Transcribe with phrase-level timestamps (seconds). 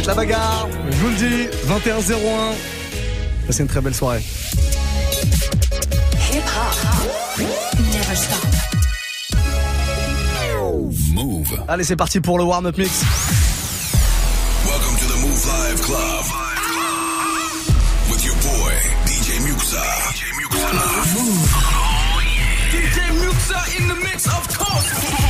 [0.00, 0.68] être la bagarre.
[0.90, 2.54] Je vous le dis, 21-01.
[3.50, 4.22] C'est une très belle soirée.
[6.32, 7.42] Hip -hop.
[7.92, 8.46] Never stop.
[11.12, 11.52] Move.
[11.68, 12.90] Allez, c'est parti pour le warm-up mix.
[14.64, 16.24] Welcome to the Move Live Club.
[18.10, 18.72] With your boy,
[19.06, 19.84] DJ Muxa.
[20.08, 20.68] DJ Muxa.
[21.16, 21.48] Move.
[22.72, 25.29] DJ Muxa in the mix, of course.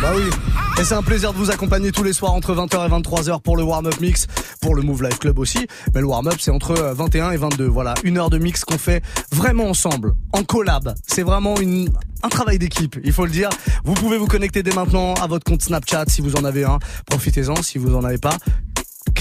[0.00, 0.30] Bah oui.
[0.80, 3.56] Et c'est un plaisir de vous accompagner tous les soirs entre 20h et 23h pour
[3.56, 4.28] le warm-up mix,
[4.60, 5.66] pour le Move Life Club aussi.
[5.92, 7.66] Mais le warm-up, c'est entre 21 et 22.
[7.66, 10.94] Voilà, une heure de mix qu'on fait vraiment ensemble, en collab.
[11.04, 11.90] C'est vraiment une,
[12.22, 13.48] un travail d'équipe, il faut le dire.
[13.84, 16.78] Vous pouvez vous connecter dès maintenant à votre compte Snapchat si vous en avez un.
[17.06, 18.36] Profitez-en si vous en avez pas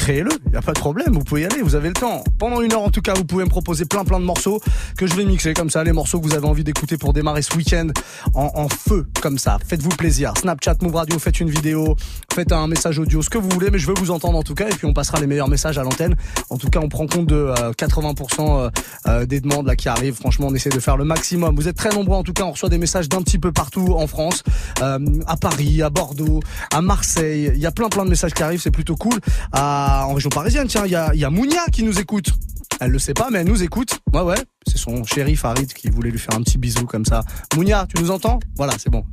[0.07, 2.23] créez-le, il y a pas de problème, vous pouvez y aller, vous avez le temps.
[2.39, 4.61] Pendant une heure en tout cas, vous pouvez me proposer plein plein de morceaux
[4.97, 7.41] que je vais mixer comme ça, les morceaux que vous avez envie d'écouter pour démarrer
[7.41, 7.89] ce week-end
[8.33, 9.57] en, feu comme ça.
[9.67, 10.31] Faites-vous plaisir.
[10.39, 11.97] Snapchat, Move Radio, faites une vidéo,
[12.33, 14.53] faites un message audio, ce que vous voulez, mais je veux vous entendre en tout
[14.55, 16.15] cas et puis on passera les meilleurs messages à l'antenne.
[16.49, 18.69] En tout cas, on prend compte de 80% euh,
[19.07, 20.15] euh, des demandes là qui arrivent.
[20.15, 21.53] Franchement, on essaie de faire le maximum.
[21.57, 23.95] Vous êtes très nombreux en tout cas, on reçoit des messages d'un petit peu partout
[23.97, 24.43] en France,
[24.81, 26.39] euh, à Paris, à Bordeaux,
[26.73, 27.51] à Marseille.
[27.53, 29.19] Il y a plein plein de messages qui arrivent, c'est plutôt cool.
[30.05, 32.29] En région parisienne, tiens, il y a, Mounia qui nous écoute.
[32.79, 33.99] Elle le sait pas, mais elle nous écoute.
[34.13, 34.37] Ouais, ouais.
[34.67, 37.23] C'est son chéri Farid qui voulait lui faire un petit bisou comme ça.
[37.55, 38.39] Mounia, tu nous entends?
[38.55, 39.03] Voilà, c'est bon.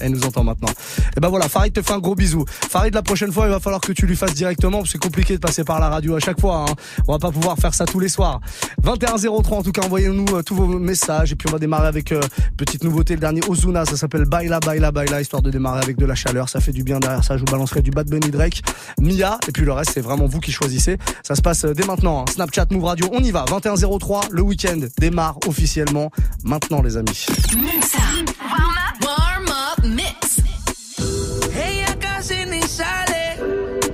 [0.00, 0.68] Elle nous entend maintenant.
[1.16, 2.44] Et ben voilà, Farid te fait un gros bisou.
[2.48, 5.02] Farid, la prochaine fois, il va falloir que tu lui fasses directement, parce que c'est
[5.02, 6.66] compliqué de passer par la radio à chaque fois.
[6.68, 6.74] Hein.
[7.06, 8.40] On va pas pouvoir faire ça tous les soirs.
[8.82, 11.32] 2103, en tout cas, envoyez-nous euh, tous vos messages.
[11.32, 12.20] Et puis on va démarrer avec euh,
[12.56, 16.06] petite nouveauté, le dernier Ozuna, ça s'appelle Baila, Baila, Baila, histoire de démarrer avec de
[16.06, 16.48] la chaleur.
[16.48, 17.36] Ça fait du bien derrière ça.
[17.36, 18.62] Je vous balancerai du Bad Bunny Drake,
[19.00, 20.98] Mia, et puis le reste, c'est vraiment vous qui choisissez.
[21.22, 22.22] Ça se passe euh, dès maintenant.
[22.22, 22.32] Hein.
[22.32, 23.44] Snapchat, Move Radio, on y va.
[23.48, 26.10] 2103, le week-end démarre officiellement
[26.44, 27.26] maintenant, les amis.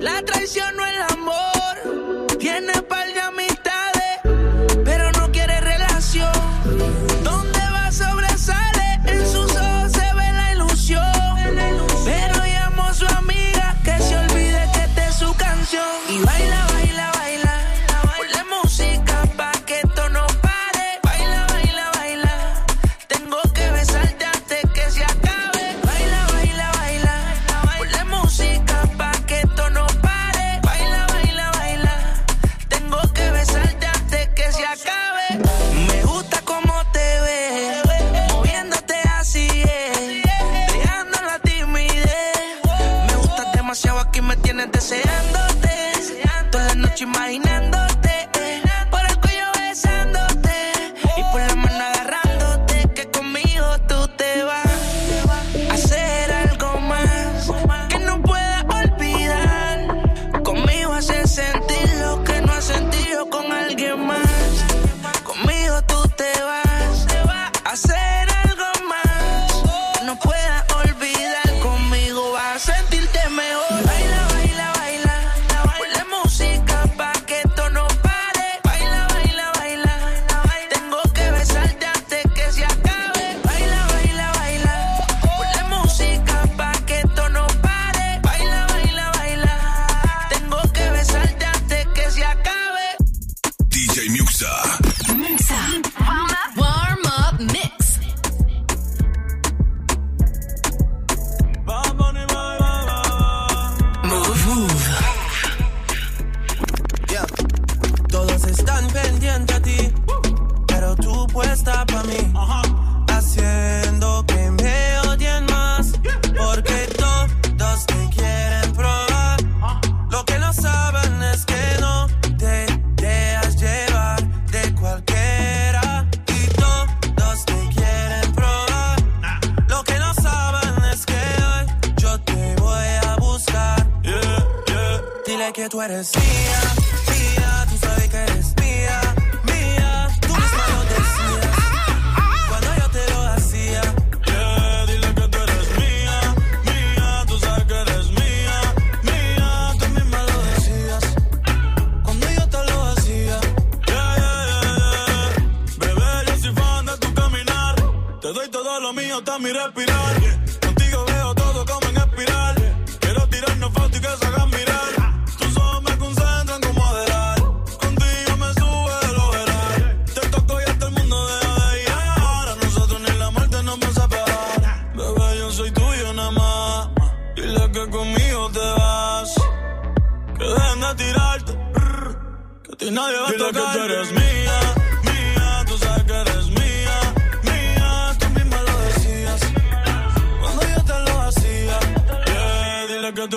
[0.01, 0.84] La traición no es la venga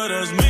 [0.08, 0.48] dile que tú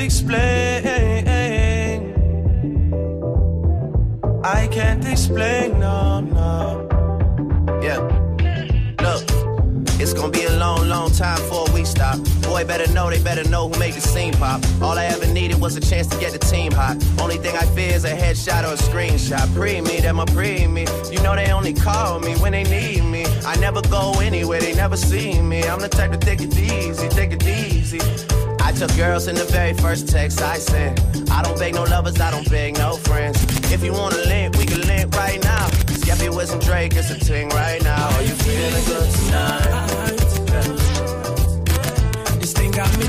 [0.00, 0.80] explain.
[4.42, 6.88] I can't explain, no, no.
[7.82, 7.98] Yeah.
[9.02, 9.22] Look,
[10.00, 12.18] it's gonna be a long, long time before we stop.
[12.42, 14.62] Boy, better know, they better know who made the scene pop.
[14.82, 16.96] All I ever needed was a chance to get the team hot.
[17.20, 19.54] Only thing I fear is a headshot or a screenshot.
[19.54, 20.86] Pre me, them a pre me.
[21.12, 23.26] You know they only call me when they need me.
[23.44, 25.62] I never go anywhere, they never see me.
[25.64, 28.00] I'm the type to take it easy, take it easy.
[28.70, 31.00] I took girls in the very first text I sent.
[31.28, 33.42] I don't beg no lovers, I don't beg no friends.
[33.72, 35.66] If you wanna link, we can link right now.
[35.98, 38.08] Skeppy with some Drake, it's a ting right now.
[38.14, 39.72] Are you feeling good tonight?
[42.38, 43.06] This thing got me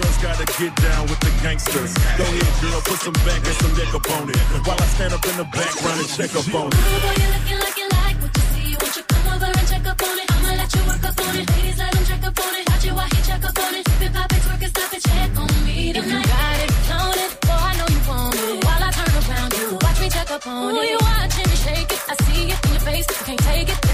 [0.00, 1.92] girls gotta get down with the gangsters.
[2.18, 4.36] Go ahead, girl, put some back and some neck up on it.
[4.66, 6.76] While I stand up in the background and check up on it.
[6.76, 8.76] Ooh, boy, you looking like you like what you see.
[8.76, 10.26] Won't you come over and check up on it?
[10.32, 11.46] I'ma let you work up on it.
[11.48, 12.64] Ladies, let him check up on it.
[12.68, 13.84] Watch it while he check up on it.
[13.86, 15.96] Tip it, pop it, twerk it, stop it, check on me tonight.
[15.96, 17.30] If you got it, count it.
[17.46, 18.64] Boy, I know you want it.
[18.64, 20.90] While I turn around, you watch me check up on Ooh, it.
[20.92, 22.00] you watching me shake it.
[22.10, 23.06] I see it in your face.
[23.08, 23.85] You can't take it.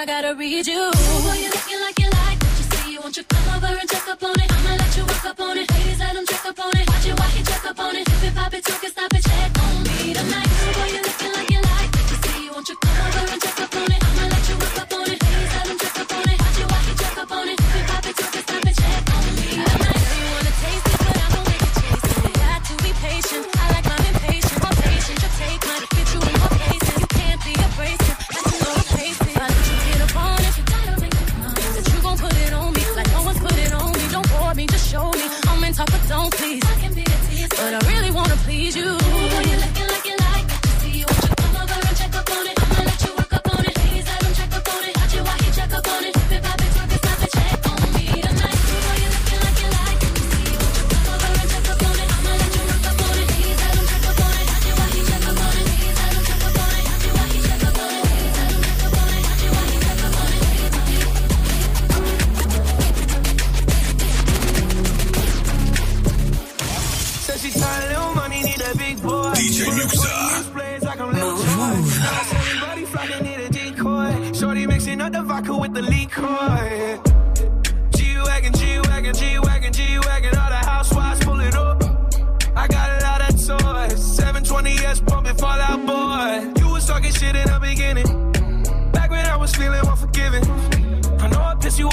[0.00, 0.90] I gotta read you.
[0.92, 2.92] Boy, you looking like you like what you see.
[2.94, 4.50] You come over and check up on it?
[4.50, 5.70] I'ma let you work up on it.
[5.70, 6.88] Ladies, let him check up on it.
[6.88, 8.08] Watch it while he check up on it.
[8.08, 9.59] If it pop it, twerk it, stop it, check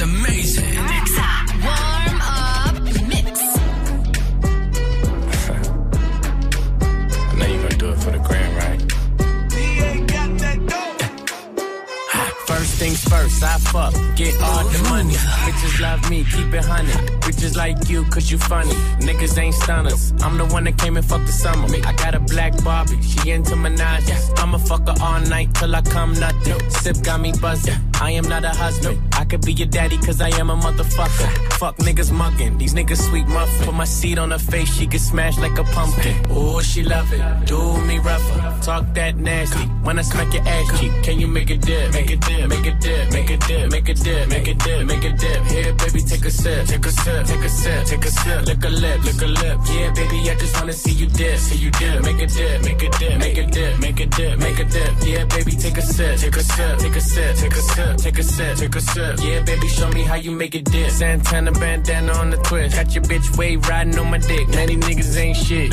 [0.00, 0.76] Is amazing.
[1.64, 2.74] Warm up
[3.08, 3.40] mix.
[7.28, 8.80] I know you're gonna do it for the gram, right?
[12.12, 15.14] Ah, first things first, I fuck, get all the money.
[15.44, 16.92] Bitches love me, keep it honey.
[17.20, 18.74] Bitches like you, cause you funny.
[19.00, 20.12] Niggas ain't stunners.
[20.20, 21.68] I'm the one that came and fucked the summer.
[21.84, 24.38] I got a black Barbie, she into Minaj.
[24.38, 26.70] I'ma fuck her all night till I come nothing.
[26.70, 27.89] Sip got me buzzing.
[28.00, 28.98] I am not a husband.
[29.12, 31.52] I could be your daddy, cause I am a motherfucker.
[31.58, 33.66] Fuck niggas mugging, these niggas sweet muffin.
[33.66, 36.16] Put my seed on her face, she get smashed like a pumpkin.
[36.32, 37.46] Ooh, she love it.
[37.46, 38.58] Do me rougher.
[38.62, 39.64] Talk that nasty.
[39.84, 41.92] When I smack your ass cheek, can you make a dip?
[41.92, 44.86] Make a dip, make a dip, make a dip, make a dip, make a dip,
[44.86, 45.42] make a dip.
[45.44, 48.46] Here, baby, take a sip, take a sip, take a sip, take a sip.
[48.46, 49.58] Lick a lip, lick a lip.
[49.74, 52.02] Yeah, baby, I just wanna see you dip, see you dip.
[52.02, 54.92] Make a dip, make a dip, make a dip, make a dip, make a dip.
[55.04, 58.18] Yeah, baby, take a sip, take a sip, take a sip, take a sip, take
[58.18, 59.18] a sip, take a sip.
[59.22, 60.90] Yeah, baby, show me how you make a dip.
[60.90, 62.76] Santana bandana on the twist.
[62.76, 64.48] Got your bitch wave riding on my dick.
[64.48, 65.72] Many niggas ain't shit.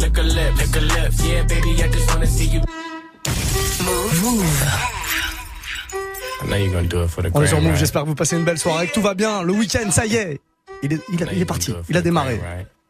[0.00, 1.12] Lick a lip, lick a lip.
[1.24, 2.60] Yeah, baby, I just wanna see you.
[6.40, 8.14] I know you're gonna do it for the On est sur Move, j'espère que vous
[8.14, 9.42] passez une belle soirée, que tout va bien.
[9.42, 10.40] Le week-end, ça y est.
[10.82, 12.40] Il est, il a- il est parti, il a démarré.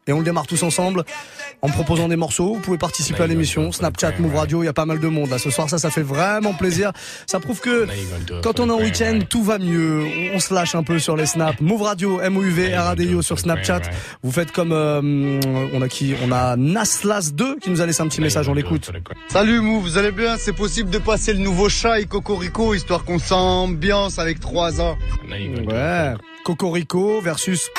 [0.09, 1.03] Et on le démarre tous ensemble
[1.61, 2.55] en me proposant des morceaux.
[2.55, 3.71] Vous pouvez participer à l'émission.
[3.71, 5.37] Snapchat, Move Radio, il y a pas mal de monde là.
[5.37, 6.91] Ce soir, ça, ça fait vraiment plaisir.
[7.27, 7.87] Ça prouve que
[8.41, 10.03] quand on est en week-end, tout va mieux.
[10.33, 11.61] On se lâche un peu sur les snaps.
[11.61, 13.81] Move Radio, MOUV, RADIO sur Snapchat.
[14.23, 15.39] Vous faites comme, euh,
[15.73, 16.15] on a qui?
[16.25, 18.49] On a Naslas2 qui nous a laissé un petit message.
[18.49, 18.91] On l'écoute.
[19.27, 20.37] Salut Mou, vous allez bien?
[20.37, 24.97] C'est possible de passer le nouveau chat et Cocorico histoire qu'on s'ambiance avec 3 ans.
[25.29, 26.15] Ouais.
[26.43, 27.69] Cocorico versus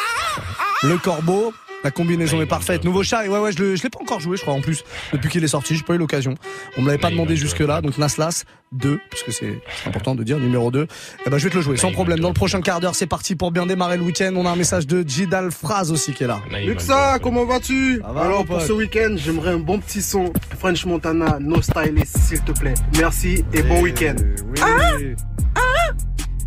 [0.85, 1.53] le corbeau.
[1.83, 2.85] La combinaison est parfaite.
[2.85, 4.85] Nouveau chat, et ouais, ouais, je, l'ai pas encore joué, je crois, en plus.
[5.13, 6.35] Depuis qu'il est sorti, j'ai pas eu l'occasion.
[6.77, 10.39] On me l'avait pas demandé jusque-là, donc Naslas 2, puisque c'est c'est important de dire,
[10.39, 10.87] numéro 2.
[11.27, 12.21] Eh ben, je vais te le jouer, sans problème.
[12.21, 14.33] Dans le prochain quart d'heure, c'est parti pour bien démarrer le week-end.
[14.37, 16.41] On a un message de Jidal Phrase aussi qui est là.
[16.65, 18.01] Luxa, comment vas-tu?
[18.01, 22.41] Va, Alors pour ce week-end, j'aimerais un bon petit son French Montana, No Stylist, s'il
[22.41, 22.75] te plaît.
[22.99, 24.17] Merci et bon week-end.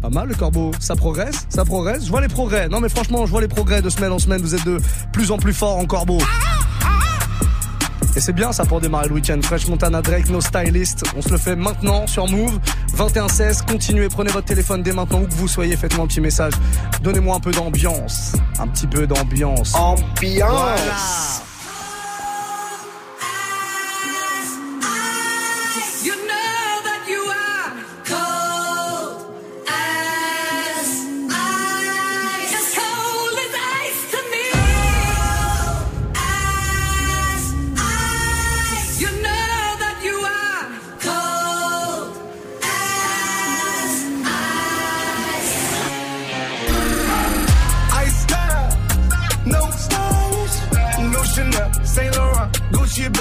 [0.04, 2.04] Pas mal le corbeau, ça progresse, ça progresse.
[2.04, 2.68] Je vois les progrès.
[2.68, 4.42] Non mais franchement, je vois les progrès de semaine en semaine.
[4.42, 4.78] Vous êtes de
[5.14, 6.18] plus en plus fort en corbeau.
[8.14, 9.40] Et c'est bien ça pour démarrer le week-end.
[9.42, 11.06] Fresh Montana Drake, no stylist.
[11.16, 12.60] On se le fait maintenant sur Move.
[12.98, 13.66] 21-16.
[13.66, 15.78] Continuez, prenez votre téléphone dès maintenant où que vous soyez.
[15.78, 16.52] Faites-moi un petit message.
[17.02, 18.34] Donnez-moi un peu d'ambiance.
[18.60, 19.74] Un petit peu d'ambiance.
[19.74, 20.52] Ambiance.
[20.52, 21.53] Voilà.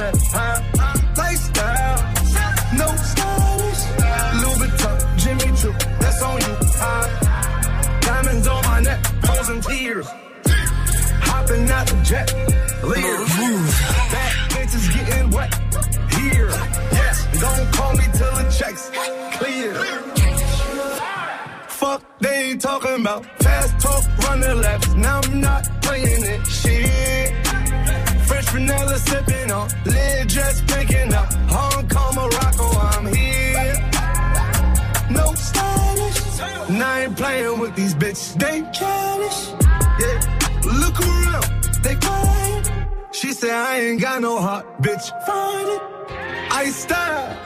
[0.03, 0.59] Bag, huh?
[1.17, 1.99] Lifestyle,
[2.75, 3.83] no stylish.
[4.43, 6.55] Louis Vuitton, Jimmy Choo, that's on you?
[8.01, 10.09] Diamonds on my neck, frozen tears.
[11.29, 12.29] Hopping out the jet,
[12.83, 13.19] leer.
[14.11, 15.55] Bad bitches getting wet
[16.19, 16.51] here.
[16.99, 18.91] Yes, don't call me till the checks
[19.39, 19.73] clear.
[21.69, 24.95] Fuck, they ain't talking about fast talk, running laps.
[24.95, 25.82] Now I'm not
[38.31, 39.41] They childish.
[40.01, 40.19] Yeah.
[40.83, 41.47] Look around,
[41.83, 42.71] they quiet.
[43.13, 45.07] She said I ain't got no heart, bitch.
[45.27, 45.83] Find it.
[46.55, 47.37] I style,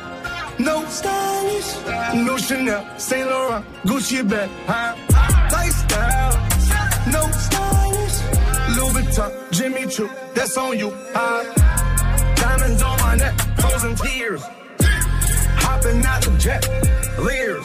[0.59, 1.71] no stylish,
[2.27, 4.95] no Chanel, Saint Laurent, Gucci bag, huh?
[5.53, 6.33] Lifestyle,
[7.13, 8.17] no stylish,
[8.77, 10.91] Louis Vuitton, Jimmy Choo, that's on you?
[12.35, 14.43] Diamonds on my neck, frozen tears,
[15.65, 16.69] hopping out the jet,
[17.19, 17.65] leers,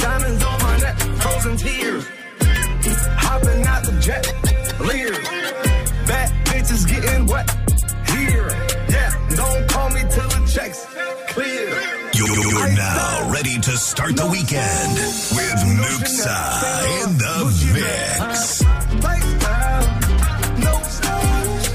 [0.00, 2.04] Diamonds on my neck, frozen tears,
[3.18, 4.24] hopping out the jet,
[4.80, 5.28] leers,
[6.06, 7.50] bad bitches getting wet
[8.08, 8.48] here,
[8.88, 9.10] yeah.
[9.36, 10.86] Don't call me till the checks
[11.28, 11.68] clear.
[12.14, 14.92] You're now ready to start the weekend
[15.36, 16.40] with Muxxa
[17.02, 17.34] in the
[17.74, 18.62] mix.
[19.04, 19.86] Lifestyle,
[20.58, 21.68] no stylish,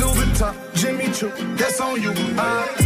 [0.00, 2.81] Louis Vuitton, Jimmy Choo, that's on you.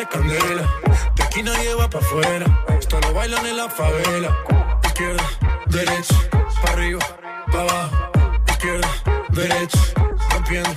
[0.00, 0.64] se candela.
[1.14, 2.46] De aquí no lleva pa' afuera.
[2.78, 4.30] Esto lo bailan en la favela.
[4.84, 5.24] Izquierda,
[5.66, 6.14] derecha,
[6.62, 7.04] pa' arriba,
[7.52, 7.96] pa' abajo.
[8.48, 8.88] Izquierda,
[9.30, 9.78] derecha,
[10.32, 10.76] rompiendo.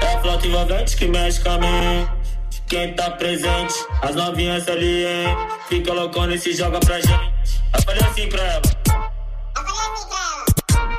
[0.00, 2.08] É a flota envolvente que mexe com a mãe.
[2.68, 5.36] Quem tá presente, as novinhas ali, hein?
[5.68, 7.62] Fica loucona e se joga pra gente.
[7.74, 8.62] Eu falei assim pra ela.
[9.56, 10.98] Eu falei assim pra ela.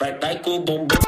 [0.00, 1.07] Vai, vai com o bumbum.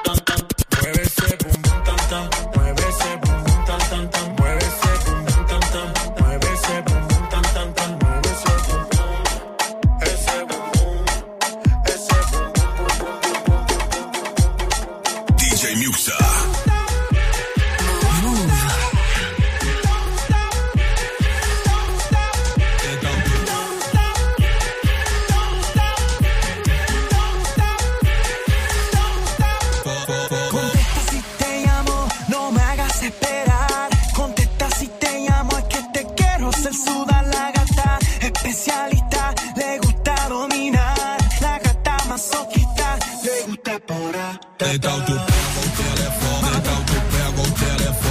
[44.63, 48.10] Então tu pega o telefone, então tu pega o telefone.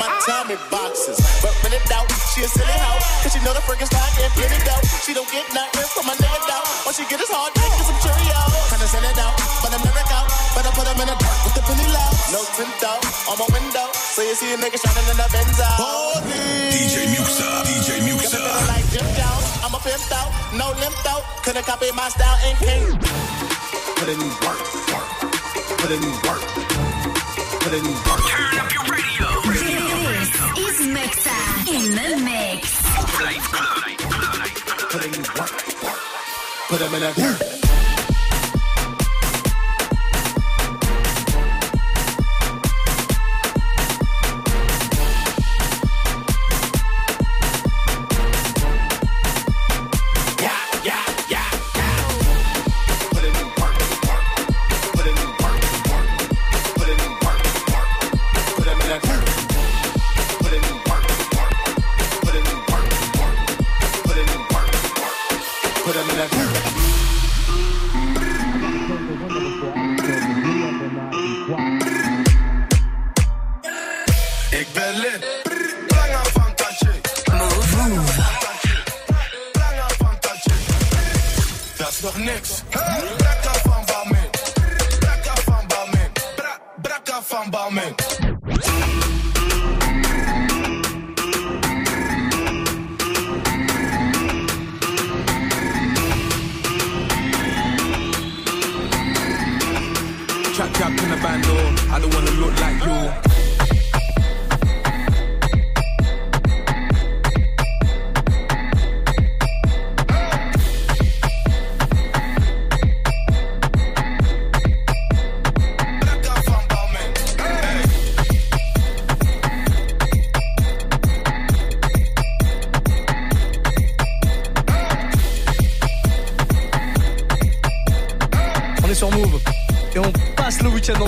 [0.00, 1.20] My Tommy boxes.
[1.44, 2.96] But when it doubt, she a silly hoe.
[3.20, 4.80] Cause she know the freaking style get plenty dough.
[5.04, 6.64] She don't get nothing from my nigga doubt.
[6.88, 8.72] All she get is hard dick and some Cheerios.
[8.72, 10.24] Kinda send it out, but I'm never out.
[10.56, 12.10] But I put them in the dark with the penny low.
[12.32, 13.92] No tint out on my window.
[13.92, 16.24] So you see a nigga shining in the Benz out.
[16.24, 18.40] DJ Muxxa, DJ Muxxa.
[18.72, 21.28] Like Jim Jones, I'm a pimp out, no limp out.
[21.44, 22.88] Couldn't copy my style and king.
[24.00, 24.64] Put in work,
[24.96, 25.08] work.
[25.76, 26.44] Put in work.
[27.60, 28.59] Put in work.
[31.90, 32.82] In the mix.
[36.68, 37.59] Put them in a work.
[82.00, 82.62] Is nog niks.
[83.16, 84.30] Brakka van Balmin.
[85.00, 86.10] Brakka van Balmin.
[86.36, 87.94] Bra- Brakka van Balmin.
[100.54, 101.54] Chap chap in the bando,
[101.94, 103.29] I don't wanna look like you.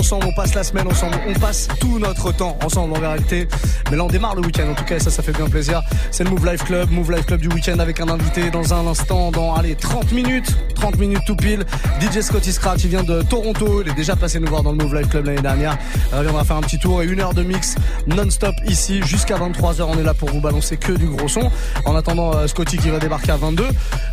[0.03, 3.47] Ensemble, on passe la semaine ensemble, on passe tout notre temps ensemble en réalité.
[3.89, 5.81] Mais là on démarre le week-end en tout cas et ça ça fait bien plaisir.
[6.11, 8.85] C'est le Move Life Club, Move Life Club du week-end avec un invité dans un
[8.85, 11.63] instant, dans allez 30 minutes, 30 minutes tout pile.
[12.01, 14.77] DJ Scotty Scratch, il vient de Toronto, il est déjà passé nous voir dans le
[14.77, 15.77] Move Life Club l'année dernière.
[16.11, 19.83] Il reviendra faire un petit tour et une heure de mix non-stop ici jusqu'à 23h.
[19.83, 21.49] On est là pour vous balancer que du gros son.
[21.85, 23.63] En attendant euh, Scotty qui va débarquer à 22,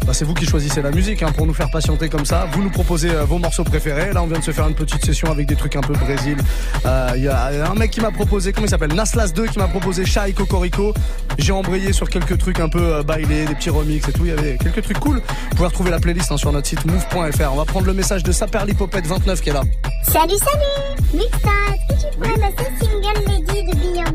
[0.06, 2.46] bah, c'est vous qui choisissez la musique hein, pour nous faire patienter comme ça.
[2.52, 4.12] Vous nous proposez euh, vos morceaux préférés.
[4.12, 6.36] Là on vient de se faire une petite session avec des trucs un peu Brésil.
[6.86, 8.92] Euh, Il y a un mec qui m'a proposé, comment il s'appelle?
[8.94, 10.94] Naslas 2 qui m'a proposé Shai Cocorico.
[11.38, 14.24] J'ai embrayé sur quelques trucs un peu euh, bailés, des petits remix et tout.
[14.24, 15.16] Il y avait quelques trucs cool.
[15.16, 17.52] Vous pouvez retrouver la playlist hein, sur notre site move.fr.
[17.52, 19.62] On va prendre le message de Saperlipopette 29 qui est là.
[20.02, 21.28] Salut, salut Muxa,
[21.72, 24.12] est-ce que tu pourrais passer Single Lady de Beyoncé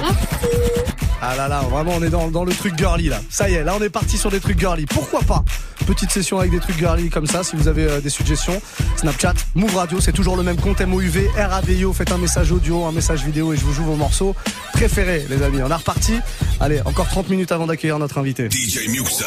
[0.00, 3.20] Merci Ah là là, vraiment on est dans, le truc girly là.
[3.30, 4.86] Ça y est, là on est parti sur des trucs girly.
[4.86, 5.44] Pourquoi pas?
[5.86, 8.60] Petite session avec des trucs girly comme ça, si vous avez euh, des suggestions.
[8.96, 12.92] Snapchat, Move Radio, c'est toujours le même compte MOUV, RADIO, faites un message audio, un
[12.92, 14.34] message vidéo et je vous joue vos morceaux
[14.72, 15.62] préférés les amis.
[15.62, 16.14] On est reparti.
[16.60, 18.48] Allez, encore 30 minutes avant d'accueillir notre invité.
[18.50, 19.26] DJ Muxa.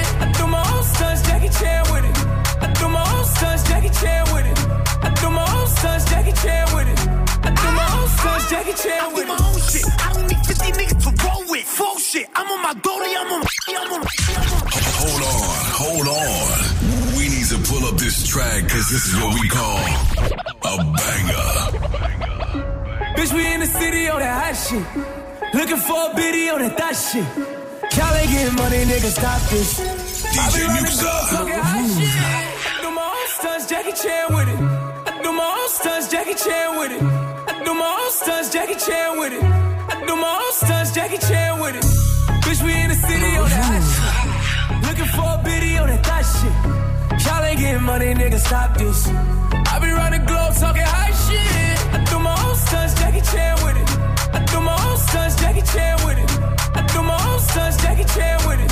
[0.21, 2.17] I do my own stunts, Jackie Chan with it.
[2.61, 4.57] I do my own stunts, Jackie Chan with it.
[5.03, 6.99] I do my own stunts, Jackie Chan with it.
[7.43, 9.29] I do my own stunts, Jackie Chan with it.
[9.29, 9.85] I do my own shit.
[9.99, 11.65] I don't need 50 niggas to roll with.
[11.65, 12.29] Full shit.
[12.35, 13.15] I'm on my goalie.
[13.17, 13.41] I'm on.
[13.67, 14.05] I'm on.
[15.01, 15.49] Hold on,
[15.81, 17.17] hold on.
[17.17, 19.79] We need to pull up this track because this is what we call
[20.63, 21.51] a banger.
[23.17, 24.85] Bitch, we in the city on that hot shit.
[25.53, 27.25] Looking for a biddy on that thot shit.
[27.97, 30.00] Y'all ain't getting money, nigga, stop this.
[30.29, 31.09] DJ Muxxa.
[31.09, 34.59] I do my own stunts, Jackie Chan with it.
[35.23, 37.01] Do my own stunts, Jackie Chan with it.
[37.65, 39.41] Do my own stunts, Jackie Chan with it.
[40.07, 41.85] Do my own stunts, Jackie Chan with it.
[42.45, 44.87] Bitch, we in the city on that hot shit.
[44.87, 47.25] Looking for a biddy on that thot shit.
[47.25, 49.07] Y'all ain't getting money, nigga, stop this.
[49.07, 51.93] I be round globe talking hot shit.
[51.95, 53.89] I do my own stunts, Jackie Chan with it.
[54.35, 56.29] I do my own stunts, Jackie Chan with it.
[56.77, 58.70] I do my own stunts, Jackie Chan with it.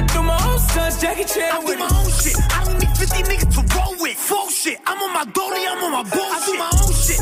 [0.00, 1.78] I do my own stunts, Jackie Chan I with do it.
[1.78, 2.36] my own shit.
[2.56, 4.16] I don't need 50 niggas to roll with.
[4.16, 4.80] Full shit.
[4.86, 5.66] I'm on my goalie.
[5.68, 6.32] I'm on my bullshit.
[6.32, 7.19] I do my own shit.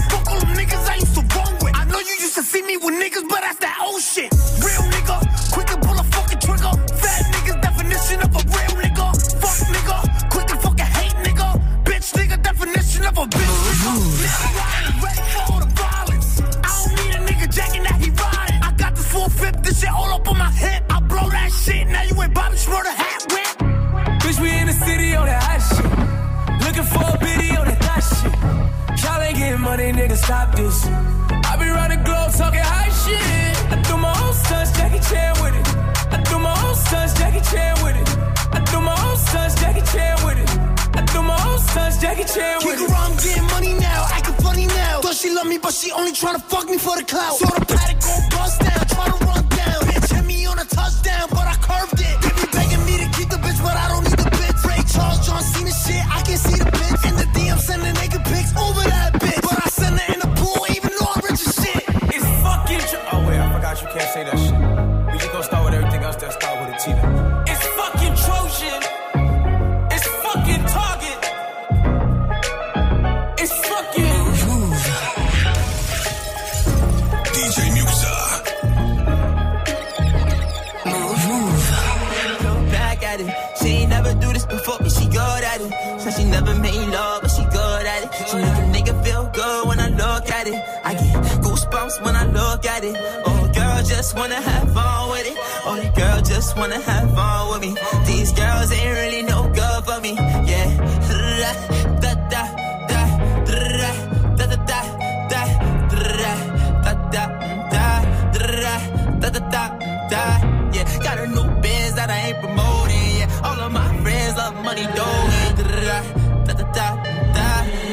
[112.09, 113.41] That I ain't promoting, yeah.
[113.45, 115.29] All of my friends love money, da.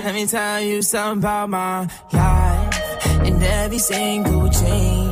[0.05, 3.25] Let me tell you something about my life.
[3.25, 5.11] And every single chain,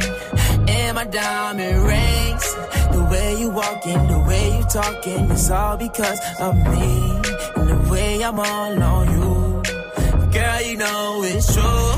[0.68, 2.56] and my diamond rings.
[2.93, 7.22] The way you walking, the way you talking, it's all because of me.
[7.56, 9.64] And the way I'm all on you.
[10.32, 11.89] Girl, you know it's true.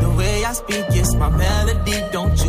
[0.00, 2.04] The way I speak, it's my melody.
[2.12, 2.27] Don't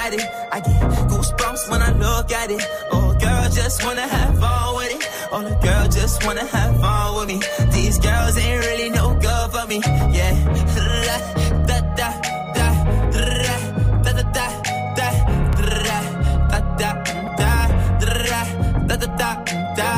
[0.00, 0.24] at it.
[0.52, 0.80] I get
[1.10, 2.62] goosebumps when I look at it.
[2.92, 5.02] Oh, girl, just wanna have fun with it.
[5.32, 7.38] Oh, the girl just wanna have fun with me.
[7.76, 9.78] These girls ain't really no good for me.
[10.16, 10.32] Yeah,
[11.68, 12.08] da da da
[12.56, 12.68] da da
[13.14, 14.46] da da da
[14.96, 15.08] da da
[16.78, 16.90] da da
[18.88, 19.30] da da da
[19.78, 19.90] da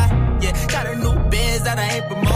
[0.44, 2.31] yeah got a new biz that I ain't promoting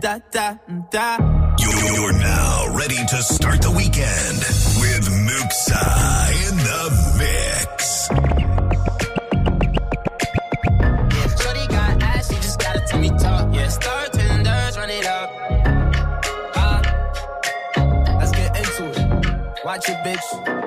[0.00, 0.56] da da
[0.90, 1.16] da.
[1.58, 4.38] You're now ready to start the weekend
[4.80, 5.84] with Muxxa
[6.48, 6.82] in the
[7.20, 8.08] mix.
[11.42, 13.54] Jody got ass, she just gotta tell me talk.
[13.54, 13.68] Yeah,
[14.12, 15.30] tenders, run it up.
[18.18, 19.64] Let's get into it.
[19.64, 20.59] Watch it, bitch.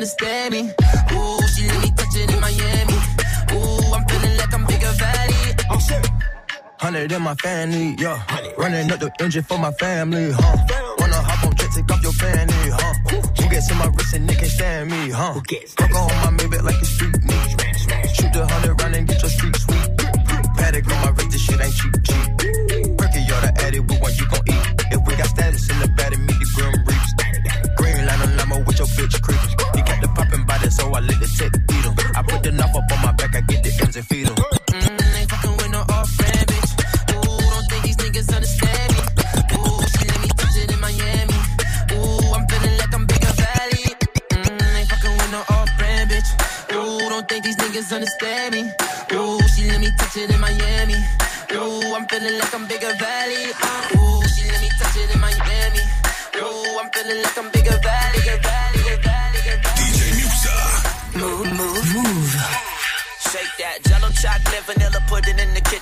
[0.00, 0.60] Understand me.
[1.12, 2.98] Ooh, she let me touch it in Miami.
[3.52, 5.54] Ooh, I'm feeling like I'm bigger valley.
[5.70, 6.08] Oh shit.
[6.78, 8.18] Hundred in my family, yeah.
[8.56, 10.56] Running up the engine for my family, huh?
[10.98, 12.94] Wanna hop on jet, take off your fanny, huh?
[13.10, 15.34] Who gets in my wrist and they can't stand me, huh?
[15.34, 17.19] Fuck on my Maybach like it's street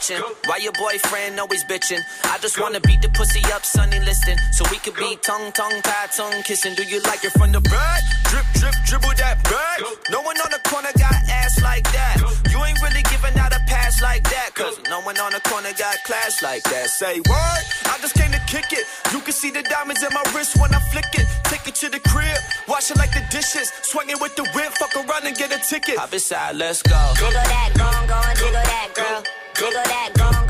[0.09, 0.25] kitchen.
[0.47, 2.01] Why your boyfriend always bitching?
[2.25, 4.37] I just wanna beat the pussy up, sunny listing.
[4.53, 6.75] So we could be tongue, tongue, tie, tongue kissing.
[6.75, 8.03] Do you like it from the back?
[8.31, 9.79] Drip, drip, dribble that back.
[10.11, 12.17] No one on the corner got ass like that.
[12.51, 14.55] You ain't really giving out a pass like that.
[14.55, 16.89] Cause no one on the corner got class like that.
[16.91, 17.61] Say what?
[17.87, 18.85] I just came to kick it.
[19.13, 21.27] You can see the diamonds in my wrist when I flick it.
[21.45, 23.71] Take it to the crib, wash it like the dishes.
[23.83, 25.97] Swing it with the whip, fuck around and get a ticket.
[25.99, 27.13] Hop inside, let's go.
[27.17, 29.48] Jiggle that, go on, go on, jiggle that, girl.
[29.59, 30.48] Jiggle that, go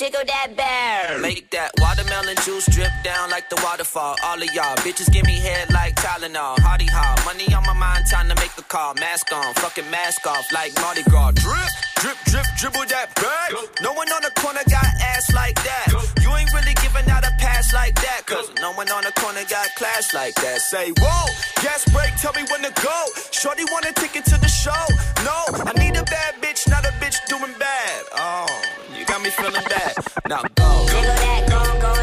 [0.00, 1.20] jiggle that bear.
[1.20, 4.16] Make that watermelon juice drip down like the waterfall.
[4.24, 6.58] All of y'all bitches give me head like Tylenol.
[6.64, 8.94] Hardy ha, money on my mind, time to make a call.
[8.94, 11.32] Mask on, fucking mask off like Mardi Gras.
[11.36, 13.52] Drip, drip, drip, dribble that bag.
[13.84, 15.92] No one on the corner got ass like that.
[16.24, 18.24] You ain't really giving out a pass like that.
[18.24, 20.64] Cause no one on the corner got class like that.
[20.64, 21.26] Say, whoa,
[21.60, 22.98] gas break, tell me when to go.
[23.36, 24.84] Shorty want a ticket to the show.
[25.28, 25.36] No,
[25.68, 26.92] I need a bad bitch, not a
[27.30, 28.02] doing bad.
[28.16, 28.62] Oh,
[28.98, 29.94] you got me feeling bad.
[30.28, 30.86] Now go.
[30.90, 31.99] Jiggle that, go go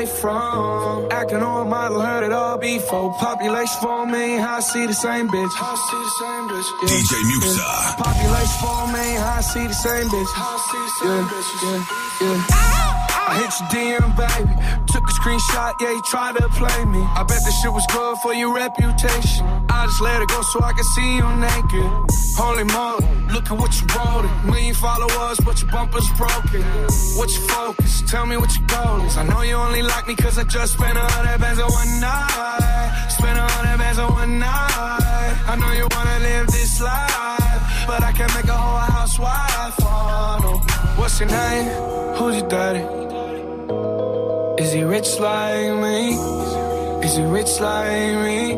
[0.00, 1.08] they from.
[1.10, 3.12] Acting on a model, heard it all before.
[3.14, 5.52] Population four million, I see the same bitch.
[5.56, 6.68] I see the same bitch.
[6.80, 6.92] Yeah.
[6.92, 7.58] DJ Muxxa.
[7.58, 8.04] Yeah.
[8.04, 10.32] Population million, I see the same bitch.
[10.36, 11.50] I see the same bitch.
[11.62, 13.00] Yeah, yeah.
[13.22, 14.54] I hit your DM, baby.
[14.90, 17.02] Took a screenshot, yeah, you tried to play me.
[17.14, 19.46] I bet this shit was good for your reputation.
[19.68, 21.90] I just let it go so I can see you naked.
[22.40, 24.26] Holy moly, look at what you wrote.
[24.44, 26.62] Million followers, but your bumper's broken.
[27.18, 28.02] What's your focus?
[28.10, 29.16] Tell me what your goal is.
[29.16, 32.00] I know you only like me cause I just spent a hundred bands on one
[32.00, 33.06] night.
[33.08, 35.34] Spent a hundred bands on one night.
[35.46, 39.76] I know you wanna live this life, but I can't make a whole housewife.
[39.82, 40.52] Oh, no.
[41.00, 41.66] What's your name?
[42.16, 42.84] Who's your daddy?
[44.62, 46.14] Is he rich like me?
[47.06, 48.54] Is he rich like me?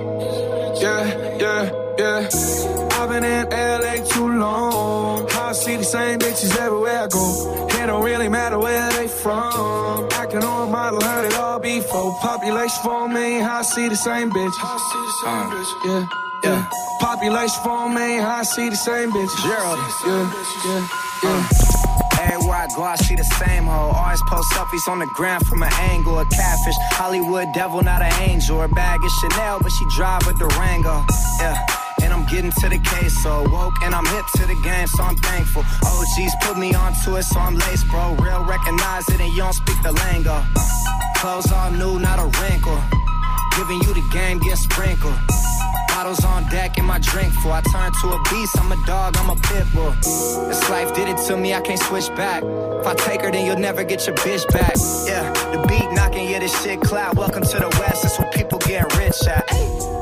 [0.81, 1.05] Yeah,
[1.39, 2.82] yeah, yeah.
[3.13, 5.29] Been in LA too long.
[5.33, 7.69] I see the same bitches everywhere I go.
[7.69, 10.09] It don't really matter where they from.
[10.13, 12.17] Acting on a model, heard it all before.
[12.23, 14.55] Population four million, I see the same bitch.
[14.57, 15.71] I see the same uh, bitch.
[15.85, 16.07] Yeah,
[16.45, 16.71] yeah.
[17.01, 19.33] Population four million, I see the same bitch.
[19.45, 19.79] Gerald.
[20.07, 20.33] Yeah,
[20.65, 20.89] yeah,
[21.23, 22.33] yeah.
[22.33, 22.65] Everywhere uh.
[22.65, 23.93] I go, I see the same hoe.
[23.93, 26.19] Always post selfies on the ground from an angle.
[26.19, 28.59] A catfish, Hollywood devil, not an angel.
[28.63, 31.05] Her bag is Chanel, but she drive a Durango.
[31.41, 31.82] Yeah.
[32.23, 35.17] I'm getting to the case, so woke and I'm hip to the game, so I'm
[35.17, 35.65] thankful.
[35.83, 38.15] OGs put me onto it, so I'm laced, bro.
[38.15, 40.39] Real recognize it, and you don't speak the lingo.
[41.17, 42.79] Clothes all new, not a wrinkle.
[43.57, 45.19] Giving you the game, get sprinkled.
[45.89, 47.51] Bottles on deck and my drink full.
[47.51, 49.91] I turn to a beast, I'm a dog, I'm a pit bull.
[50.47, 52.45] This life did it to me, I can't switch back.
[52.45, 54.77] If I take her, then you'll never get your bitch back.
[55.09, 57.17] Yeah, the beat knocking, yeah, this shit cloud.
[57.17, 59.45] Welcome to the West, that's where people get rich at.
[59.51, 60.02] I've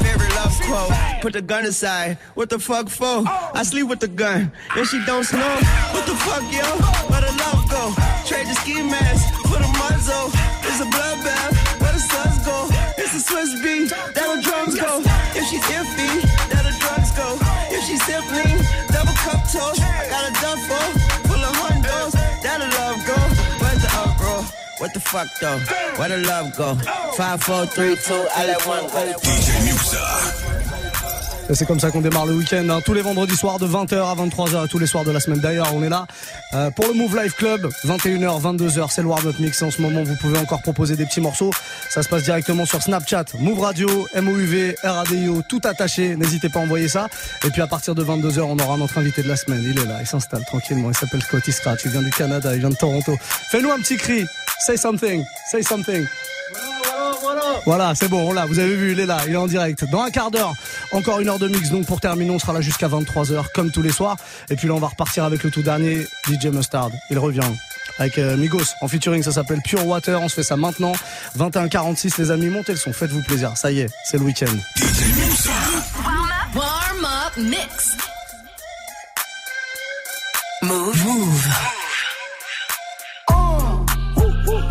[0.03, 0.91] favorite love quote.
[1.21, 2.17] Put the gun aside.
[2.33, 3.23] What the fuck for?
[3.27, 4.51] I sleep with the gun.
[4.75, 5.55] And she don't snow.
[5.93, 6.65] What the fuck, yo?
[7.09, 7.93] Where the love go?
[8.25, 10.27] Trade the ski mask for the muzzle.
[10.67, 11.53] It's a bloodbath.
[11.81, 12.67] Where the suns go?
[12.97, 13.89] It's a Swiss beat.
[13.89, 15.01] That where drums go.
[15.37, 16.21] If she's iffy,
[16.51, 17.37] that the drugs go.
[17.69, 18.49] If she's simply
[18.93, 19.81] double cup toast.
[19.81, 21.00] I got a duffel
[24.81, 25.59] What the fuck though?
[25.99, 26.73] Where the love go?
[27.15, 29.13] Five, four, three, two, I let one go.
[29.21, 30.70] DJ Muxxa.
[31.53, 32.79] C'est comme ça qu'on démarre le week-end, hein.
[32.85, 35.73] tous les vendredis soirs de 20h à 23h, tous les soirs de la semaine d'ailleurs,
[35.73, 36.05] on est là
[36.53, 39.61] euh, pour le Move Live Club, 21h, 22h, c'est le warm-up mix.
[39.61, 41.51] En ce moment, vous pouvez encore proposer des petits morceaux.
[41.89, 46.15] Ça se passe directement sur Snapchat, Move Radio, MOUV, RADIO, tout attaché.
[46.15, 47.07] N'hésitez pas à envoyer ça.
[47.45, 49.63] Et puis à partir de 22h, on aura notre invité de la semaine.
[49.63, 50.89] Il est là, il s'installe tranquillement.
[50.89, 51.81] Il s'appelle Scotty Scratch.
[51.85, 53.15] Il vient du Canada, il vient de Toronto.
[53.49, 54.25] Fais-nous un petit cri.
[54.65, 55.23] Say something.
[55.49, 56.05] Say something.
[57.65, 59.85] Voilà, c'est bon, on l'a, vous avez vu, il est là, il est en direct.
[59.91, 60.53] Dans un quart d'heure,
[60.91, 63.81] encore une heure de mix, donc pour terminer, on sera là jusqu'à 23h, comme tous
[63.81, 64.17] les soirs.
[64.49, 66.89] Et puis là, on va repartir avec le tout dernier, DJ Mustard.
[67.09, 67.41] Il revient
[67.99, 70.93] avec euh, Migos en featuring, ça s'appelle Pure Water, on se fait ça maintenant.
[71.37, 73.55] 21h46, les amis, montez le son, faites-vous plaisir.
[73.55, 74.45] Ça y est, c'est le week-end.
[76.55, 77.97] Warm up mix.
[80.63, 81.03] Move.
[81.05, 81.47] Move.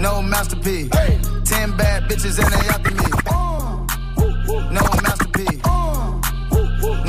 [0.00, 0.88] No masterpiece.
[0.88, 1.29] Ten
[1.80, 3.08] bad bitches and they after me.
[4.76, 5.60] No masterpiece.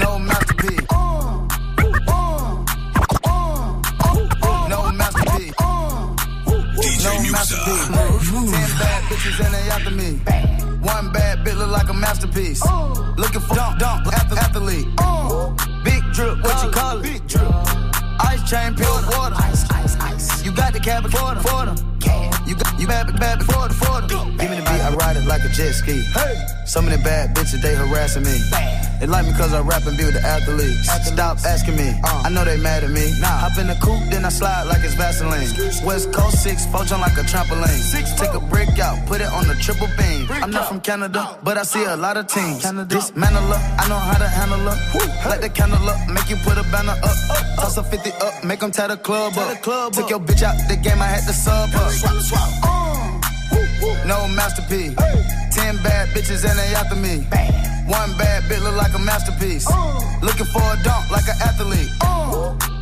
[0.04, 0.86] No masterpiece.
[4.72, 5.54] No masterpiece.
[7.10, 7.88] No masterpiece.
[8.56, 10.10] Ten bad bitches and they after me.
[10.94, 12.62] One bad bitch look like a masterpiece.
[13.18, 14.40] Looking for dunk, dunk, athlete.
[14.46, 14.88] athlete.
[15.84, 17.04] Big drip, what you call it?
[17.04, 17.52] Big drip.
[18.32, 19.36] Ice chain, pure water.
[19.38, 20.46] Ice, ice, ice.
[20.46, 21.91] You got the cabin for them.
[22.52, 24.02] You got you bad, bad for the for.
[24.12, 26.04] Give me the beat, I ride it like a jet ski.
[26.12, 26.36] Hey.
[26.66, 28.36] Some of the bad bitches, they harassing me.
[29.00, 30.92] They like me cause I rap and be with the athletes.
[31.08, 33.08] Stop asking me, I know they mad at me.
[33.24, 35.48] Hop in the coupe, then I slide like it's Vaseline.
[35.88, 37.82] West Coast 6, four jump like a trampoline.
[38.20, 40.28] Take a brick out, put it on the triple beam.
[40.30, 42.64] I'm not from Canada, but I see a lot of teams.
[42.64, 45.30] Dismantle her, I know how to handle her.
[45.30, 47.18] Light the candle up, make you put a banner up.
[47.56, 49.62] Toss a 50 up, make them tie the club up.
[49.94, 51.92] Took your bitch out the game, I had to sub up.
[51.92, 52.41] Swap, swap.
[52.42, 54.06] Uh, uh.
[54.06, 54.96] No masterpiece.
[55.52, 57.26] Ten bad bitches and they after me.
[57.88, 59.68] One bad bitch look like a masterpiece.
[59.70, 60.00] Uh.
[60.22, 61.92] Looking for a dunk like an athlete.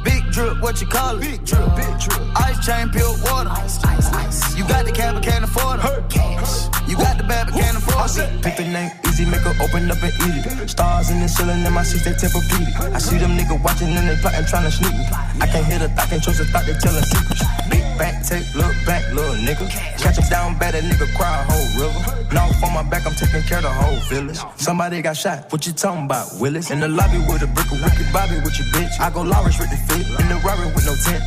[0.03, 1.21] Big drip, what you call it?
[1.21, 2.21] Big drip, big drip.
[2.35, 3.49] Ice chain, pure water.
[3.49, 4.57] Ice, ice, ice.
[4.57, 6.09] You got the cab, but can't afford it.
[6.09, 6.69] Cash.
[6.87, 8.41] You got the bad, but can't afford it.
[8.41, 10.69] Pick the name, easy, make her open up and eat it.
[10.69, 12.93] Stars in the ceiling, in my seats, they Tempur-Pedic.
[12.93, 15.05] I see them niggas watching and they plotting, trying to sneak me.
[15.41, 17.43] I can't hear the thought, can't trust the thought, they telling secrets.
[17.69, 19.69] Big back, take, look back, little nigga.
[20.01, 22.33] Catch him down bad, that nigga cry a whole river.
[22.33, 24.39] Now on my back, I'm taking care of the whole village.
[24.57, 26.71] Somebody got shot, what you talking about, Willis?
[26.71, 28.99] In the lobby with a brick of wicked Bobby with your bitch.
[28.99, 31.25] I go Lawrence with the fit, the Rari with no tent.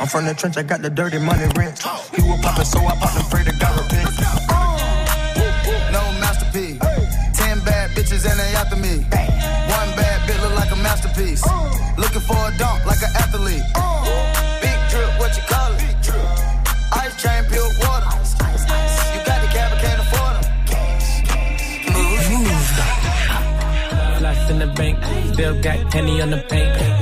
[0.00, 1.78] I'm from the trench, I got the dirty money rent.
[2.14, 4.10] He was poppin', so I popped and pray to God repent.
[5.92, 6.78] No masterpiece.
[7.32, 9.04] Ten bad bitches and they after me.
[9.72, 11.42] One bad bitch look like a masterpiece.
[11.96, 13.64] Looking for a dunk like an athlete.
[14.60, 15.82] Big drip, what you call it?
[16.92, 18.12] Ice chain, pure water.
[19.16, 20.46] You got the cab, but can't afford them.
[24.22, 24.98] Lost in the bank,
[25.32, 27.01] still got penny on the paint.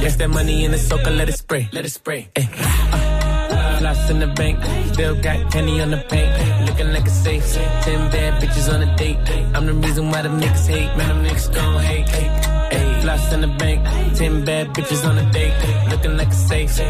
[0.00, 2.28] Yes, that money in the soaker, let it spray, let it spray.
[2.36, 2.48] Ay.
[2.92, 4.58] Uh, Lost in the bank,
[4.92, 6.30] still got penny on the paint.
[6.68, 7.44] Looking like a safe,
[7.84, 9.18] ten bad bitches on a date.
[9.54, 11.08] I'm the reason why them niggas hate, man.
[11.08, 13.00] Them niggas gon' hate.
[13.02, 13.80] floss in the bank.
[14.16, 15.54] Ten bad bitches on a date,
[15.90, 16.72] looking like a safe.
[16.76, 16.84] She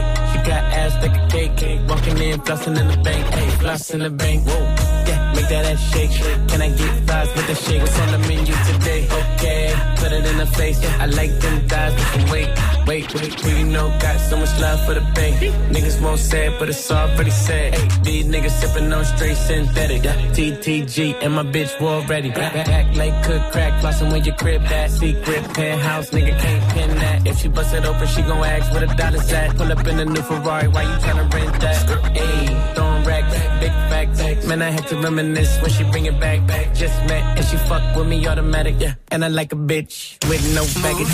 [0.50, 3.24] got ass like a cake, walking in, flossing in the bank.
[3.34, 4.46] Hey, floss in the bank.
[4.46, 4.74] Whoa,
[5.07, 6.11] yeah, make that ass shake.
[6.48, 7.82] Can I get fries with the shake?
[7.82, 9.09] What's on the menu today?
[9.20, 10.78] Okay, put it in the face.
[10.98, 12.48] I like them thighs, but some wait,
[12.86, 13.40] wait, wait.
[13.40, 15.36] Who you know got so much love for the bank?
[15.74, 17.74] Niggas won't say it, but it's already said.
[17.74, 20.03] Hey, these niggas sipping on straight synthetic.
[20.03, 22.30] TTG and my bitch war ready.
[22.30, 26.11] Back like cook crack, flossing when your crib that secret penthouse.
[26.11, 27.26] Nigga can't pin that.
[27.26, 29.57] If she bust it open, she gon' ask where the dollars at.
[29.57, 31.86] Pull up in a new Ferrari, why you tryna rent that?
[32.14, 34.46] Ayy, throwing racks, big facts.
[34.46, 36.46] Man, I had to reminisce when she bring it back.
[36.46, 36.74] back.
[36.74, 38.76] Just met and she fuck with me automatic.
[38.78, 41.09] Yeah, and I like a bitch with no baggage.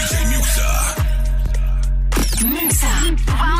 [0.00, 0.68] DJ Muxxa.
[2.44, 3.53] Muxxa.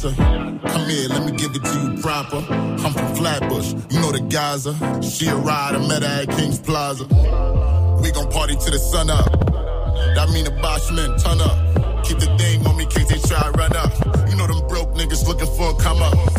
[0.00, 2.38] Come here, let me give it to you proper.
[2.38, 4.74] I'm from Flatbush, you know the Gaza.
[5.02, 7.04] She a rider, met her at King's Plaza.
[8.02, 9.30] We gon' party till the sun up.
[10.14, 12.04] That mean the Boschman, turn up.
[12.04, 13.92] Keep the thing on me, case they try to run up.
[14.28, 16.31] You know them broke niggas looking for a come up.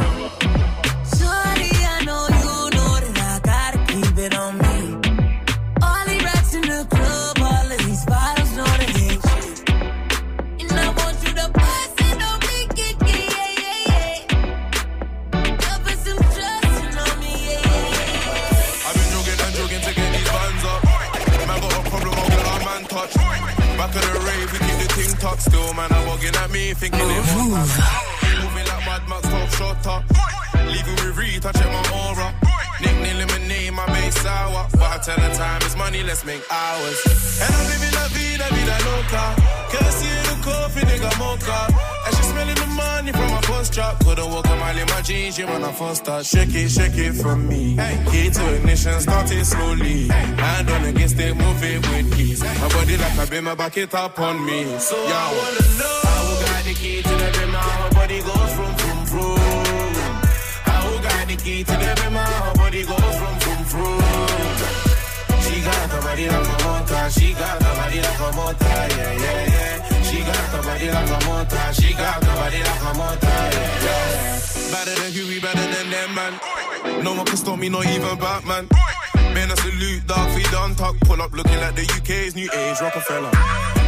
[39.14, 39.36] Loca.
[39.72, 41.60] Can't see the coffee, nigga mocha.
[42.06, 44.00] And she smelling the money from my first drop.
[44.04, 46.26] Couldn't walk a mile in my jeans, yeah, when I first start.
[46.26, 47.78] Shake it, shake it from me.
[48.12, 50.08] Key to ignition, start it slowly.
[50.08, 52.42] Hand on against it, move it with ease.
[52.44, 54.78] My body like a beamer, back it up on me.
[54.80, 55.14] So Yo.
[55.14, 58.72] I wanna know how got the key to the beamer, how my body goes from
[58.80, 59.94] vroom vroom.
[60.68, 63.13] How who got the key to the beamer, how my body goes
[66.14, 70.02] she got the like a motor, yeah, yeah, yeah.
[70.04, 74.40] She got the body like a she got the like a motor, yeah, yeah.
[74.72, 77.04] Better than Huey, better than them, man.
[77.04, 78.68] No one can stop me, not even Batman.
[79.34, 80.96] Man, a salute, dog, done tuck.
[81.02, 83.32] Pull up looking like the UK's new age Rockefeller.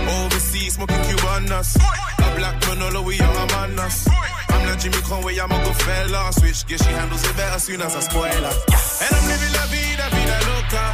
[0.07, 1.75] Overseas, smoking Cubanas.
[1.75, 4.07] A black Manolo, we young among us.
[4.55, 6.31] I'm not Jimmy Conway, I'm a good fella.
[6.33, 8.55] Switch, guess she handles it better soon as I spoil her.
[9.03, 10.85] And I'm living la vida, vida loca.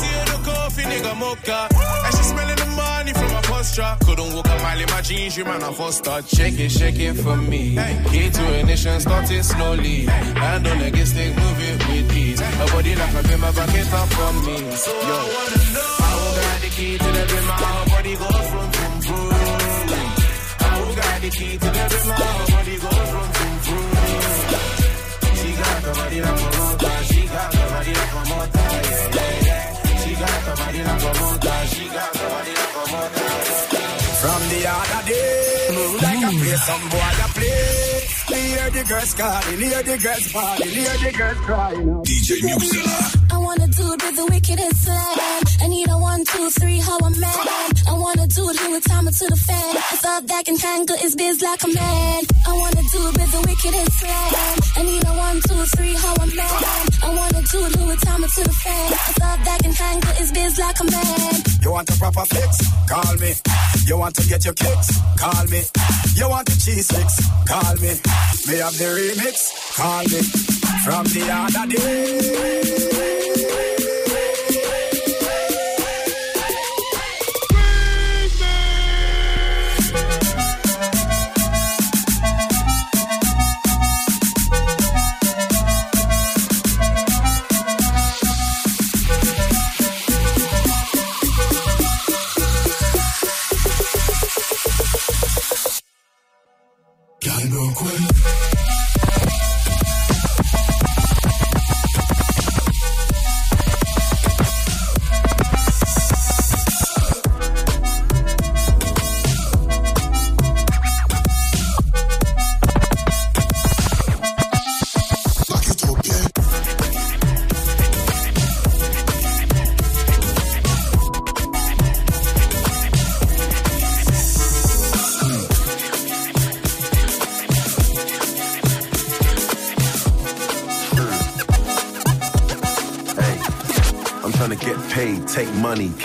[0.00, 1.68] See her the coffee, nigga mocha.
[2.06, 3.96] And she smelling the money from my posture.
[4.04, 6.26] Couldn't walk a mile in my jeans, you man, I first start.
[6.26, 7.76] Shake it, shake it for me.
[8.10, 10.06] Key to ignition, start it slowly.
[10.06, 12.40] Hand on the gas, stick, move it with ease.
[12.40, 14.56] Her body like a bimmer, back it up on me.
[14.76, 15.00] So Yo.
[15.00, 18.35] I wanna know how got the key to the bimmer, her body goes
[21.26, 21.70] the key to the
[22.52, 23.26] body goes from.
[25.38, 29.46] She got the body like a motor, she got the body like a motor, yeah,
[29.46, 29.66] yeah.
[30.02, 33.30] She got the body like a motor, she got the body like a motor.
[34.22, 35.66] From the other day,
[36.02, 37.95] like I play some boy play.
[38.26, 41.86] Hear the girls calling, hear the girls falling, hear the girls crying.
[42.02, 43.32] DJ Muxxa.
[43.32, 45.42] I wanna do it with the wickedest slam.
[45.62, 47.72] I need a one, two, three, how I'm mad.
[47.86, 49.76] I wanna do it here with time to the fan.
[49.76, 52.22] I thought that can tangle his biz like a man.
[52.46, 54.58] I wanna do it with the wickedest slam.
[54.74, 56.62] I need a one, two, three, how I'm mad.
[57.06, 58.92] I wanna do it here with time to the fan.
[58.92, 61.34] I thought that can tangle his biz like a man.
[61.62, 62.50] You want a proper fix?
[62.90, 63.32] Call me.
[63.86, 64.88] You want to get your kicks?
[65.16, 65.62] Call me.
[66.18, 67.22] You want the cheese fix?
[67.46, 67.94] Call me.
[68.46, 69.52] May have the remix?
[69.76, 70.22] Call me.
[70.84, 71.96] From the other day.
[97.76, 98.15] Gotta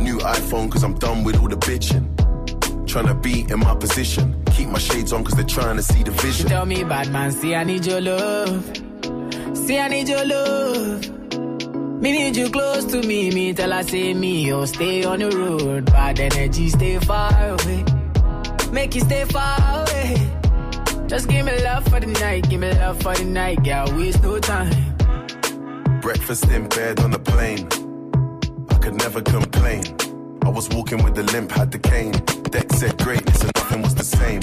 [0.00, 2.04] New iPhone, cause I'm done with all the bitching.
[2.86, 4.42] Tryna be in my position.
[4.56, 6.48] Keep my shades on, cause they're trying to see the She vision.
[6.48, 8.64] tell me, bad man, see I need your love.
[9.56, 11.08] See I need your love.
[12.02, 13.30] Me need you close to me.
[13.30, 15.84] Me tell her say me, oh stay on the road.
[15.86, 17.84] Bad energy, stay far away.
[18.72, 20.16] Make you stay far away.
[21.06, 23.86] Just give me love for the night, give me love for the night, girl.
[23.96, 24.96] Waste no time.
[26.00, 27.68] Breakfast in bed on the plane.
[28.80, 29.82] I could never complain.
[30.40, 32.12] I was walking with the limp, had the cane.
[32.48, 34.40] Deck said greatness and nothing was the same.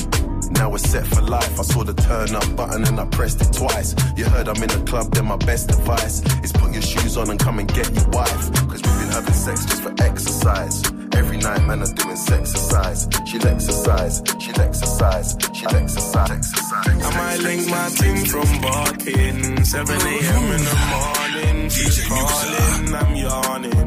[0.52, 1.60] Now we're set for life.
[1.60, 3.96] I saw the turn up button and I pressed it twice.
[4.16, 7.32] You heard I'm in the club, then my best advice is put your shoes on
[7.32, 8.54] and come and get your wife.
[8.70, 10.84] Cause we've been having sex just for exercise.
[11.18, 13.10] Every night, man, I'm doing exercise.
[13.26, 17.06] She'll exercise, she'll exercise, she'll exercise, exercise.
[17.06, 19.66] I might link my team from barking.
[19.66, 20.44] 7 a.m.
[20.54, 21.70] in the morning.
[21.70, 23.87] She's calling, I'm yawning.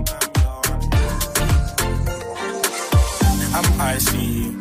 [3.71, 4.55] I'm icy.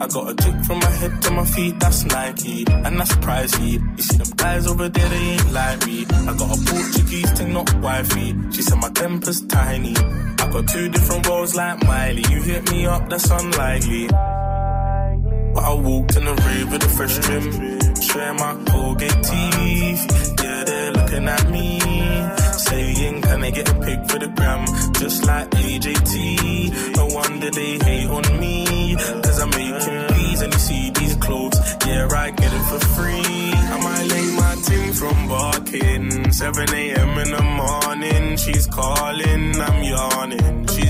[0.00, 3.72] I got a tick from my head to my feet, that's Nike, and that's pricey.
[3.96, 6.06] You see them guys over there, they ain't like me.
[6.06, 8.34] I got a Portuguese thing, not wifey.
[8.50, 9.94] She said my temper's tiny.
[9.96, 12.24] I got two different roles like Miley.
[12.30, 14.06] You hit me up, that's unlikely.
[14.08, 17.52] But I walked in the rave with a fresh trim,
[18.00, 20.42] showing my Colgate teeth.
[20.42, 21.78] Yeah, they're looking at me,
[22.70, 24.64] saying, Can I get a pic for the gram?
[25.02, 26.96] Just like AJT.
[26.96, 31.58] No wonder they hate on me, cause I'm making these and you see these clothes.
[31.86, 33.52] Yeah, I get it for free.
[33.74, 36.32] I might link my team from barking.
[36.32, 37.12] 7 a.m.
[37.24, 40.66] in the morning, she's calling, I'm yawning.
[40.74, 40.89] She's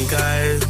[0.00, 0.66] Many guys,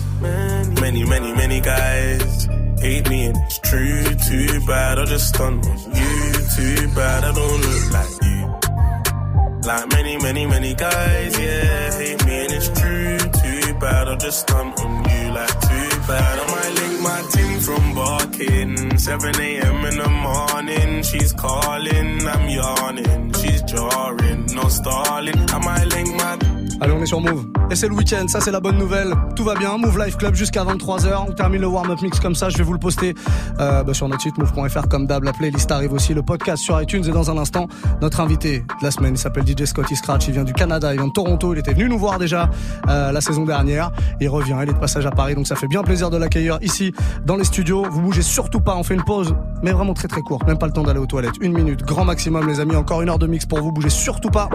[0.80, 2.48] many, many, many guys
[2.80, 4.02] hate me and it's true.
[4.02, 6.32] Too bad I just stunt on you.
[6.56, 9.68] Too bad I don't look like you.
[9.68, 13.18] Like many, many, many guys, yeah, hate me and it's true.
[13.18, 16.38] Too bad, I'll just stunt on you like too bad.
[16.40, 18.98] I might link my team from barking.
[18.98, 19.84] 7 a.m.
[19.84, 23.32] in the morning, she's calling, I'm yawning.
[23.34, 25.38] She's jarring, no stalling.
[25.50, 27.46] I might link my Allez, on est sur Move.
[27.70, 29.12] Et c'est le week-end, ça c'est la bonne nouvelle.
[29.36, 31.26] Tout va bien, Move Life Club jusqu'à 23h.
[31.28, 33.14] On termine le warm-up mix comme ça, je vais vous le poster
[33.60, 35.22] euh, bah, sur notre site move.fr comme d'hab.
[35.22, 37.04] La playlist arrive aussi, le podcast sur iTunes.
[37.06, 37.68] Et dans un instant,
[38.00, 40.26] notre invité de la semaine, il s'appelle DJ Scotty Scratch.
[40.28, 41.52] Il vient du Canada, il vient de Toronto.
[41.52, 42.48] Il était venu nous voir déjà
[42.88, 43.92] euh, la saison dernière.
[44.20, 46.58] Il revient, il est de passage à Paris, donc ça fait bien plaisir de l'accueillir
[46.62, 46.92] ici
[47.26, 47.84] dans les studios.
[47.90, 50.46] Vous bougez surtout pas, on fait une pause, mais vraiment très très courte.
[50.46, 51.36] Même pas le temps d'aller aux toilettes.
[51.42, 52.74] Une minute, grand maximum les amis.
[52.74, 53.70] Encore une heure de mix pour vous.
[53.70, 54.48] Bougez surtout pas.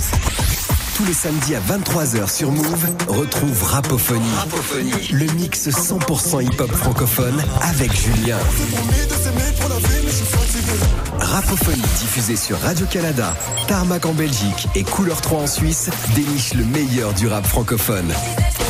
[0.00, 0.69] Move.
[1.00, 4.20] Tous les samedis à 23h sur Move, retrouve Rapophonie.
[5.12, 8.36] Le mix 100% hip-hop francophone avec Julien.
[11.18, 13.34] Rapophonie diffusée sur Radio-Canada,
[13.66, 18.12] Tarmac en Belgique et Couleur 3 en Suisse déniche le meilleur du rap francophone.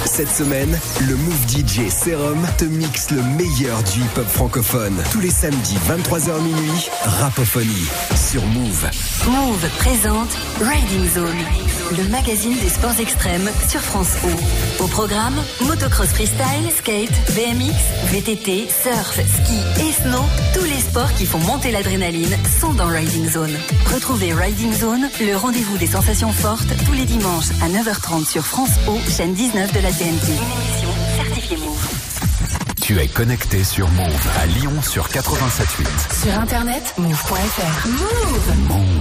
[0.05, 0.79] Cette semaine,
[1.09, 4.97] le Move DJ Serum te mixe le meilleur du hip-hop francophone.
[5.13, 8.91] Tous les samedis 23h minuit, Rapophonie sur Move.
[9.27, 11.39] Move présente Riding Zone,
[11.97, 14.83] le magazine des sports extrêmes sur France O.
[14.85, 17.75] Au programme, motocross freestyle, skate, BMX,
[18.13, 23.27] VTT, surf, ski et snow, tous les sports qui font monter l'adrénaline sont dans Riding
[23.27, 23.57] Zone.
[23.87, 28.77] Retrouvez Riding Zone, le rendez-vous des sensations fortes, tous les dimanches à 9h30 sur France
[28.87, 30.05] O, chaîne 19 de la TNT.
[30.05, 31.89] Une émission certifiée Move.
[32.83, 36.23] Tu es connecté sur Move à Lyon sur 87.8.
[36.23, 37.89] Sur internet, move.fr.
[37.89, 39.01] Move Move.